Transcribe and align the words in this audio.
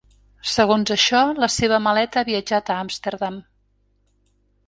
Segons 0.51 0.91
això, 0.95 1.19
la 1.43 1.49
seva 1.57 1.79
maleta 1.87 2.21
ha 2.23 2.27
viatjat 2.31 2.71
a 2.71 2.77
Amsterdam. 2.87 3.37